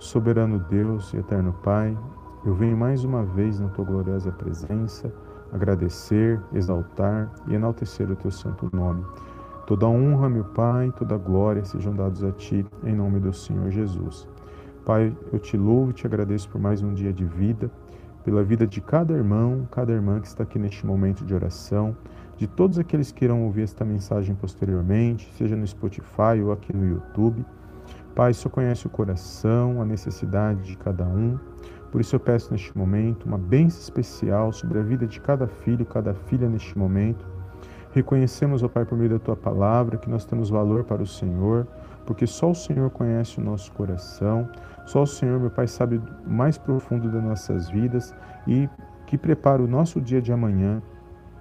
Soberano 0.04 0.58
Deus 0.58 1.14
e 1.14 1.16
eterno 1.16 1.54
Pai, 1.62 1.96
eu 2.44 2.54
venho 2.54 2.76
mais 2.76 3.04
uma 3.04 3.24
vez 3.24 3.58
na 3.58 3.68
tua 3.68 3.86
gloriosa 3.86 4.30
presença 4.30 5.10
agradecer, 5.50 6.38
exaltar 6.52 7.32
e 7.48 7.54
enaltecer 7.54 8.10
o 8.10 8.14
teu 8.14 8.30
santo 8.30 8.68
nome. 8.70 9.02
Toda 9.66 9.88
honra, 9.88 10.28
meu 10.28 10.44
Pai, 10.44 10.92
toda 10.94 11.16
glória 11.16 11.64
sejam 11.64 11.94
dados 11.94 12.22
a 12.22 12.30
ti, 12.32 12.66
em 12.84 12.94
nome 12.94 13.18
do 13.18 13.32
Senhor 13.32 13.70
Jesus. 13.70 14.28
Pai, 14.84 15.16
eu 15.32 15.38
te 15.38 15.56
louvo 15.56 15.90
e 15.90 15.94
te 15.94 16.06
agradeço 16.06 16.50
por 16.50 16.60
mais 16.60 16.82
um 16.82 16.92
dia 16.92 17.10
de 17.10 17.24
vida, 17.24 17.70
pela 18.22 18.44
vida 18.44 18.66
de 18.66 18.82
cada 18.82 19.14
irmão, 19.14 19.66
cada 19.70 19.90
irmã 19.90 20.20
que 20.20 20.26
está 20.26 20.42
aqui 20.42 20.58
neste 20.58 20.84
momento 20.84 21.24
de 21.24 21.34
oração, 21.34 21.96
de 22.36 22.46
todos 22.46 22.78
aqueles 22.78 23.10
que 23.10 23.24
irão 23.24 23.42
ouvir 23.44 23.62
esta 23.62 23.86
mensagem 23.86 24.34
posteriormente, 24.34 25.32
seja 25.32 25.56
no 25.56 25.66
Spotify 25.66 26.42
ou 26.44 26.52
aqui 26.52 26.76
no 26.76 26.86
YouTube. 26.86 27.42
Pai, 28.14 28.32
Senhor 28.32 28.50
conhece 28.50 28.86
o 28.86 28.90
coração, 28.90 29.82
a 29.82 29.84
necessidade 29.84 30.62
de 30.62 30.76
cada 30.76 31.04
um. 31.04 31.36
Por 31.90 32.00
isso 32.00 32.14
eu 32.14 32.20
peço 32.20 32.52
neste 32.52 32.76
momento 32.76 33.24
uma 33.24 33.38
bênção 33.38 33.80
especial 33.80 34.52
sobre 34.52 34.78
a 34.78 34.82
vida 34.82 35.04
de 35.04 35.20
cada 35.20 35.48
filho, 35.48 35.84
cada 35.84 36.14
filha 36.14 36.48
neste 36.48 36.78
momento. 36.78 37.26
Reconhecemos, 37.92 38.62
ó 38.62 38.68
Pai, 38.68 38.84
por 38.84 38.96
meio 38.96 39.10
da 39.10 39.18
tua 39.18 39.36
palavra, 39.36 39.96
que 39.96 40.08
nós 40.08 40.24
temos 40.24 40.48
valor 40.48 40.84
para 40.84 41.02
o 41.02 41.06
Senhor, 41.06 41.66
porque 42.06 42.26
só 42.26 42.52
o 42.52 42.54
Senhor 42.54 42.88
conhece 42.90 43.40
o 43.40 43.44
nosso 43.44 43.72
coração, 43.72 44.48
só 44.86 45.02
o 45.02 45.06
Senhor, 45.06 45.40
meu 45.40 45.50
Pai, 45.50 45.66
sabe 45.66 45.96
o 45.96 46.30
mais 46.30 46.56
profundo 46.56 47.10
das 47.10 47.22
nossas 47.22 47.68
vidas 47.68 48.14
e 48.46 48.68
que 49.06 49.18
prepara 49.18 49.62
o 49.62 49.66
nosso 49.66 50.00
dia 50.00 50.22
de 50.22 50.32
amanhã 50.32 50.80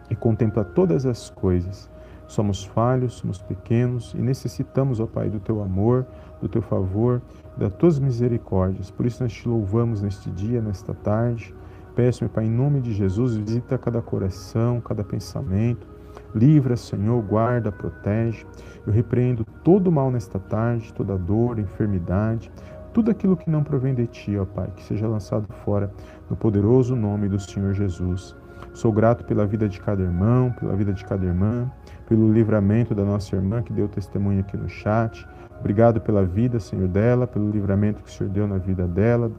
e 0.09 0.15
contempla 0.15 0.63
todas 0.63 1.05
as 1.05 1.29
coisas. 1.29 1.89
Somos 2.27 2.63
falhos, 2.63 3.15
somos 3.15 3.41
pequenos 3.41 4.13
e 4.13 4.17
necessitamos, 4.17 4.99
ó 4.99 5.05
Pai, 5.05 5.29
do 5.29 5.39
teu 5.39 5.61
amor, 5.61 6.05
do 6.43 6.49
teu 6.49 6.61
favor, 6.61 7.21
das 7.57 7.73
tuas 7.73 7.97
misericórdias. 7.97 8.91
Por 8.91 9.05
isso 9.05 9.23
nós 9.23 9.31
te 9.31 9.47
louvamos 9.47 10.01
neste 10.01 10.29
dia, 10.29 10.61
nesta 10.61 10.93
tarde. 10.93 11.55
Peço, 11.95 12.23
meu 12.23 12.29
Pai, 12.29 12.45
em 12.45 12.51
nome 12.51 12.81
de 12.81 12.91
Jesus, 12.93 13.35
visita 13.35 13.77
cada 13.77 14.01
coração, 14.01 14.81
cada 14.81 15.03
pensamento. 15.03 15.87
Livra, 16.35 16.75
Senhor, 16.75 17.21
guarda, 17.23 17.71
protege. 17.71 18.45
Eu 18.85 18.91
repreendo 18.91 19.45
todo 19.63 19.91
mal 19.91 20.11
nesta 20.11 20.37
tarde, 20.37 20.93
toda 20.93 21.17
dor, 21.17 21.59
enfermidade, 21.59 22.51
tudo 22.93 23.09
aquilo 23.09 23.37
que 23.37 23.49
não 23.49 23.63
provém 23.63 23.95
de 23.95 24.05
ti, 24.05 24.37
ó 24.37 24.45
Pai, 24.45 24.71
que 24.75 24.83
seja 24.83 25.07
lançado 25.07 25.47
fora 25.63 25.91
no 26.29 26.35
poderoso 26.35 26.95
nome 26.95 27.29
do 27.29 27.39
Senhor 27.39 27.73
Jesus. 27.73 28.35
Sou 28.73 28.91
grato 28.91 29.23
pela 29.25 29.45
vida 29.45 29.69
de 29.69 29.79
cada 29.79 30.01
irmão, 30.01 30.51
pela 30.51 30.75
vida 30.75 30.91
de 30.93 31.05
cada 31.05 31.25
irmã, 31.25 31.71
pelo 32.07 32.31
livramento 32.31 32.95
da 32.95 33.03
nossa 33.03 33.35
irmã 33.35 33.61
que 33.61 33.71
deu 33.71 33.87
testemunho 33.87 34.39
aqui 34.39 34.57
no 34.57 34.67
chat. 34.67 35.27
Obrigado 35.59 36.01
pela 36.01 36.25
vida, 36.25 36.59
Senhor, 36.59 36.87
dela, 36.87 37.25
pelo 37.25 37.49
livramento 37.49 38.03
que 38.03 38.09
o 38.09 38.11
Senhor 38.11 38.29
deu 38.29 38.47
na 38.47 38.57
vida 38.57 38.87
dela, 38.87 39.31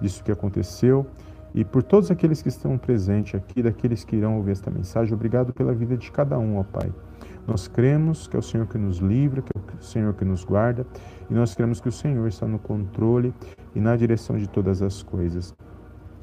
disso 0.00 0.22
que 0.22 0.30
aconteceu. 0.30 1.06
E 1.54 1.64
por 1.64 1.82
todos 1.82 2.10
aqueles 2.10 2.42
que 2.42 2.48
estão 2.48 2.76
presentes 2.76 3.34
aqui, 3.34 3.62
daqueles 3.62 4.04
que 4.04 4.14
irão 4.14 4.36
ouvir 4.36 4.52
esta 4.52 4.70
mensagem, 4.70 5.14
obrigado 5.14 5.52
pela 5.52 5.72
vida 5.72 5.96
de 5.96 6.10
cada 6.12 6.38
um, 6.38 6.58
ó 6.58 6.62
Pai. 6.62 6.92
Nós 7.46 7.68
cremos 7.68 8.26
que 8.26 8.36
é 8.36 8.38
o 8.38 8.42
Senhor 8.42 8.66
que 8.66 8.76
nos 8.76 8.98
livra, 8.98 9.40
que 9.40 9.50
é 9.56 9.60
o 9.60 9.82
Senhor 9.82 10.12
que 10.14 10.24
nos 10.24 10.44
guarda, 10.44 10.84
e 11.30 11.34
nós 11.34 11.54
cremos 11.54 11.80
que 11.80 11.88
o 11.88 11.92
Senhor 11.92 12.26
está 12.26 12.46
no 12.46 12.58
controle 12.58 13.32
e 13.74 13.80
na 13.80 13.96
direção 13.96 14.36
de 14.36 14.48
todas 14.48 14.82
as 14.82 15.02
coisas. 15.02 15.54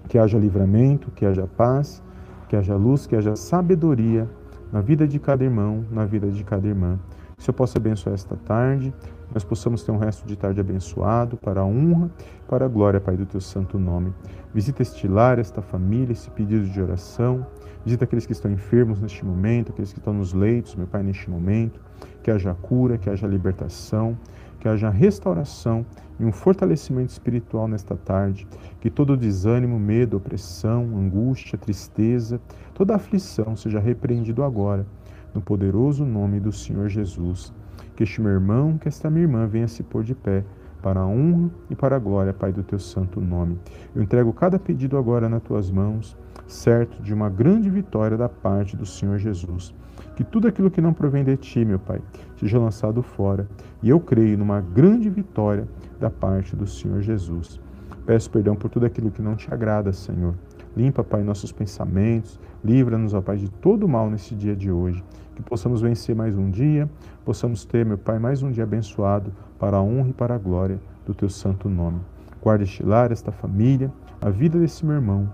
Que 0.08 0.20
haja 0.20 0.38
livramento, 0.38 1.10
que 1.12 1.26
haja 1.26 1.48
paz, 1.48 2.04
que 2.48 2.56
haja 2.56 2.76
luz, 2.76 3.08
que 3.08 3.16
haja 3.16 3.36
sabedoria 3.36 4.30
na 4.72 4.82
vida 4.82 5.08
de 5.08 5.18
cada 5.18 5.44
irmão, 5.44 5.86
na 5.90 6.06
vida 6.06 6.30
de 6.30 6.44
cada 6.44 6.68
irmã. 6.68 7.00
Que 7.38 7.50
eu 7.50 7.54
possa 7.54 7.78
abençoar 7.78 8.14
esta 8.14 8.36
tarde, 8.36 8.94
nós 9.34 9.44
possamos 9.44 9.84
ter 9.84 9.92
um 9.92 9.98
resto 9.98 10.28
de 10.28 10.36
tarde 10.36 10.60
abençoado 10.60 11.38
para 11.38 11.62
a 11.62 11.66
honra, 11.66 12.10
para 12.48 12.66
a 12.66 12.68
glória, 12.68 13.02
Pai, 13.02 13.18
do 13.18 13.26
teu 13.26 13.42
santo 13.42 13.80
nome. 13.80 14.14
Visita 14.54 14.84
este 14.84 15.08
lar, 15.08 15.40
esta 15.40 15.62
família, 15.62 16.14
esse 16.14 16.30
pedido 16.30 16.68
de 16.68 16.82
oração. 16.82 17.46
Visita 17.84 18.04
aqueles 18.04 18.26
que 18.28 18.32
estão 18.32 18.52
enfermos 18.52 19.00
neste 19.00 19.26
momento, 19.26 19.72
aqueles 19.72 19.92
que 19.92 20.00
estão 20.00 20.14
nos 20.14 20.34
leitos, 20.34 20.76
meu 20.76 20.86
Pai, 20.86 21.02
neste 21.02 21.30
momento. 21.30 21.82
Que 22.22 22.30
haja 22.30 22.54
cura, 22.54 22.98
que 22.98 23.10
haja 23.10 23.26
libertação, 23.26 24.18
que 24.60 24.70
haja 24.70 24.90
restauração 24.90 25.84
e 26.20 26.26
um 26.26 26.32
fortalecimento 26.32 27.12
espiritual 27.12 27.68
nesta 27.68 27.96
tarde. 27.96 28.48
Que 28.80 28.90
todo 28.90 29.18
desânimo, 29.18 29.80
medo, 29.80 30.18
opressão, 30.18 30.84
angústia, 30.96 31.58
tristeza, 31.58 32.40
toda 32.76 32.96
aflição 32.96 33.56
seja 33.56 33.80
repreendido 33.80 34.44
agora, 34.44 34.86
no 35.34 35.42
poderoso 35.42 36.06
nome 36.06 36.40
do 36.40 36.52
Senhor 36.52 36.88
Jesus. 36.88 37.52
Que 37.96 38.04
este 38.04 38.22
meu 38.22 38.32
irmão, 38.32 38.78
que 38.78 38.88
esta 38.88 39.10
minha 39.10 39.24
irmã 39.24 39.46
venha 39.46 39.68
se 39.68 39.84
pôr 39.84 40.04
de 40.04 40.16
pé 40.16 40.44
para 40.82 41.00
a 41.00 41.06
honra 41.06 41.50
e 41.70 41.76
para 41.76 41.96
a 41.96 42.00
glória, 42.00 42.34
Pai, 42.34 42.52
do 42.52 42.62
teu 42.62 42.78
santo 42.78 43.22
nome. 43.22 43.58
Eu 43.96 44.04
entrego 44.04 44.34
cada 44.34 44.60
pedido 44.60 44.98
agora 44.98 45.30
nas 45.30 45.42
tuas 45.42 45.72
mãos, 45.72 46.18
certo 46.46 47.02
de 47.02 47.14
uma 47.14 47.30
grande 47.30 47.70
vitória 47.70 48.18
da 48.18 48.28
parte 48.28 48.76
do 48.76 48.86
Senhor 48.86 49.18
Jesus. 49.18 49.74
Que 50.16 50.24
tudo 50.24 50.48
aquilo 50.48 50.70
que 50.70 50.82
não 50.82 50.94
provém 50.94 51.24
de 51.24 51.38
ti, 51.38 51.64
meu 51.64 51.80
Pai, 51.80 52.02
seja 52.36 52.60
lançado 52.60 53.02
fora. 53.02 53.48
E 53.82 53.90
eu 53.90 54.00
creio 54.00 54.38
numa 54.38 54.60
grande 54.60 55.10
vitória 55.10 55.68
da 56.00 56.10
parte 56.10 56.56
do 56.56 56.68
Senhor 56.68 57.02
Jesus. 57.02 57.62
Peço 58.06 58.30
perdão 58.30 58.56
por 58.56 58.70
tudo 58.70 58.86
aquilo 58.86 59.10
que 59.10 59.22
não 59.22 59.36
te 59.36 59.54
agrada, 59.54 59.94
Senhor. 59.94 60.36
Limpa, 60.76 61.04
Pai, 61.04 61.24
nossos 61.24 61.52
pensamentos. 61.52 62.40
Livra-nos, 62.64 63.14
ó 63.14 63.22
Pai, 63.22 63.38
de 63.38 63.50
todo 63.50 63.88
mal 63.88 64.10
nesse 64.10 64.36
dia 64.36 64.56
de 64.56 64.70
hoje 64.70 65.04
que 65.36 65.42
possamos 65.42 65.82
vencer 65.82 66.16
mais 66.16 66.38
um 66.38 66.50
dia, 66.50 66.90
possamos 67.26 67.66
ter, 67.66 67.86
meu 67.86 67.98
Pai, 67.98 68.20
mais 68.20 68.44
um 68.44 68.52
dia 68.52 68.64
abençoado 68.64 69.32
para 69.60 69.78
a 69.78 69.82
honra 69.82 70.10
e 70.10 70.14
para 70.14 70.36
a 70.36 70.38
glória 70.38 70.80
do 71.06 71.14
Teu 71.14 71.30
santo 71.30 71.70
nome. 71.70 72.00
Guarda 72.42 72.64
este 72.64 72.84
lar, 72.84 73.12
esta 73.12 73.32
família, 73.32 73.92
a 74.22 74.30
vida 74.30 74.60
desse 74.60 74.86
meu 74.86 74.96
irmão 74.96 75.30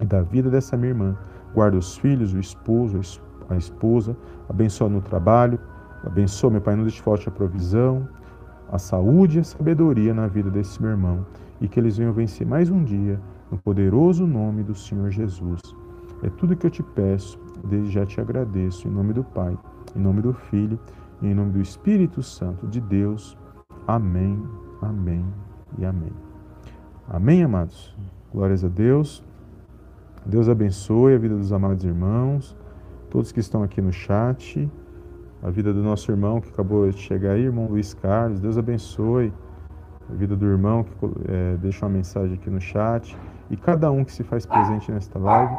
e 0.00 0.04
da 0.04 0.22
vida 0.22 0.50
dessa 0.50 0.76
minha 0.76 0.90
irmã. 0.90 1.16
Guarda 1.54 1.76
os 1.76 1.96
filhos, 1.96 2.34
o 2.34 2.38
esposo, 2.38 3.00
a 3.48 3.56
esposa, 3.56 4.16
abençoa 4.48 4.88
no 4.88 5.00
trabalho, 5.00 5.58
abençoa, 6.04 6.50
meu 6.50 6.60
Pai, 6.60 6.76
não 6.76 6.84
deixe 6.84 7.02
forte 7.02 7.28
a 7.28 7.32
provisão, 7.32 8.08
a 8.70 8.78
saúde 8.78 9.38
e 9.38 9.40
a 9.40 9.44
sabedoria 9.44 10.14
na 10.14 10.26
vida 10.26 10.50
desse 10.50 10.80
meu 10.80 10.92
irmão 10.92 11.26
e 11.60 11.68
que 11.68 11.78
eles 11.78 11.96
venham 11.96 12.12
vencer 12.12 12.46
mais 12.46 12.70
um 12.70 12.82
dia 12.82 13.20
no 13.50 13.58
poderoso 13.58 14.26
nome 14.26 14.62
do 14.62 14.74
Senhor 14.74 15.10
Jesus. 15.10 15.60
É 16.22 16.28
tudo 16.28 16.56
que 16.56 16.66
eu 16.66 16.70
te 16.70 16.82
peço, 16.82 17.38
desde 17.64 17.90
já 17.90 18.04
te 18.04 18.20
agradeço, 18.20 18.86
em 18.86 18.90
nome 18.90 19.12
do 19.12 19.24
Pai, 19.24 19.56
em 19.96 19.98
nome 19.98 20.20
do 20.20 20.32
Filho 20.32 20.78
e 21.22 21.26
em 21.26 21.34
nome 21.34 21.52
do 21.52 21.60
Espírito 21.60 22.22
Santo 22.22 22.66
de 22.66 22.80
Deus. 22.80 23.36
Amém, 23.86 24.42
amém 24.82 25.24
e 25.78 25.84
amém. 25.84 26.12
Amém, 27.08 27.42
amados? 27.42 27.96
Glórias 28.32 28.64
a 28.64 28.68
Deus. 28.68 29.24
Deus 30.24 30.48
abençoe 30.48 31.14
a 31.14 31.18
vida 31.18 31.34
dos 31.34 31.52
amados 31.52 31.84
irmãos, 31.84 32.56
todos 33.08 33.32
que 33.32 33.40
estão 33.40 33.62
aqui 33.62 33.80
no 33.80 33.92
chat, 33.92 34.70
a 35.42 35.50
vida 35.50 35.72
do 35.72 35.82
nosso 35.82 36.10
irmão 36.10 36.40
que 36.40 36.50
acabou 36.50 36.88
de 36.90 36.98
chegar 36.98 37.32
aí, 37.32 37.42
irmão 37.42 37.66
Luiz 37.66 37.94
Carlos. 37.94 38.38
Deus 38.38 38.58
abençoe 38.58 39.32
a 40.10 40.14
vida 40.16 40.36
do 40.36 40.46
irmão 40.46 40.84
que 40.84 40.92
é, 41.28 41.56
deixa 41.58 41.86
uma 41.86 41.92
mensagem 41.92 42.34
aqui 42.34 42.50
no 42.50 42.60
chat 42.60 43.16
e 43.48 43.56
cada 43.56 43.90
um 43.90 44.04
que 44.04 44.12
se 44.12 44.22
faz 44.24 44.44
presente 44.44 44.90
nesta 44.90 45.18
live. 45.18 45.54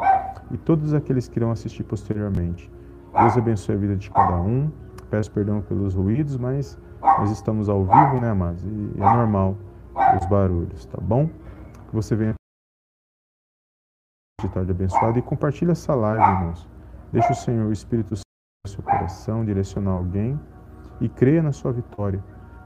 e 0.50 0.56
todos 0.58 0.92
aqueles 0.92 1.28
que 1.28 1.38
irão 1.38 1.50
assistir 1.50 1.82
posteriormente. 1.84 2.70
Deus 3.12 3.36
abençoe 3.36 3.74
a 3.74 3.78
vida 3.78 3.96
de 3.96 4.10
cada 4.10 4.36
um. 4.36 4.70
Peço 5.10 5.30
perdão 5.30 5.60
pelos 5.62 5.94
ruídos, 5.94 6.36
mas 6.36 6.78
nós 7.00 7.30
estamos 7.30 7.68
ao 7.68 7.84
vivo, 7.84 8.20
né, 8.20 8.30
amados? 8.30 8.62
E 8.64 8.92
é 8.96 9.00
normal 9.00 9.56
os 10.18 10.26
barulhos, 10.26 10.86
tá 10.86 10.98
bom? 11.00 11.26
Que 11.88 11.94
você 11.94 12.14
venha 12.16 12.34
de 14.40 14.48
tarde 14.48 14.70
abençoada 14.70 15.18
e 15.18 15.22
compartilhe 15.22 15.70
essa 15.70 15.94
live, 15.94 16.22
irmãos. 16.22 16.68
Deixe 17.12 17.32
o 17.32 17.36
Senhor, 17.36 17.66
o 17.66 17.72
Espírito 17.72 18.16
Santo, 18.16 18.22
no 18.66 18.70
seu 18.70 18.82
coração, 18.82 19.44
direcionar 19.44 19.92
alguém 19.92 20.38
e 21.00 21.08
creia 21.08 21.42
na 21.42 21.52
sua 21.52 21.72
vitória. 21.72 22.22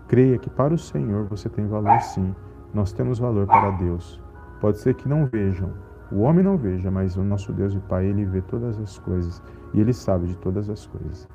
Creia 0.09 0.39
que 0.39 0.51
para 0.51 0.75
o 0.75 0.79
Senhor 0.79 1.25
você 1.25 1.49
tem 1.49 1.67
valor 1.67 2.01
sim. 2.01 2.35
Nós 2.73 2.93
temos 2.93 3.19
valor 3.19 3.47
para 3.47 3.71
Deus. 3.73 4.21
Pode 4.61 4.79
ser 4.79 4.95
que 4.95 5.09
não 5.09 5.27
vejam, 5.27 5.73
o 6.11 6.21
homem 6.21 6.45
não 6.45 6.57
veja, 6.57 6.89
mas 6.91 7.17
o 7.17 7.23
nosso 7.23 7.53
Deus 7.53 7.75
e 7.75 7.81
Pai, 7.81 8.07
ele 8.07 8.25
vê 8.25 8.41
todas 8.41 8.79
as 8.79 8.99
coisas 8.99 9.43
e 9.75 9.81
ele 9.81 9.93
sabe 9.93 10.29
de 10.29 10.37
todas 10.37 10.71
as 10.71 10.87
coisas. 10.87 11.29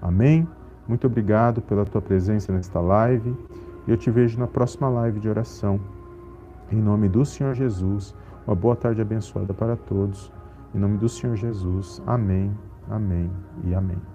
Amém? 0.00 0.48
Muito 0.88 1.06
obrigado 1.06 1.60
pela 1.60 1.84
tua 1.84 2.00
presença 2.00 2.52
nesta 2.52 2.80
live. 2.80 3.36
E 3.86 3.90
eu 3.90 3.96
te 3.96 4.10
vejo 4.10 4.38
na 4.38 4.46
próxima 4.46 4.88
live 4.88 5.20
de 5.20 5.28
oração. 5.28 5.78
Em 6.72 6.80
nome 6.80 7.08
do 7.08 7.24
Senhor 7.24 7.54
Jesus. 7.54 8.14
Uma 8.46 8.56
boa 8.56 8.76
tarde 8.76 9.02
abençoada 9.02 9.52
para 9.52 9.76
todos. 9.76 10.32
Em 10.74 10.78
nome 10.78 10.96
do 10.96 11.08
Senhor 11.08 11.36
Jesus. 11.36 12.02
Amém, 12.06 12.50
amém 12.88 13.30
e 13.62 13.74
amém. 13.74 14.13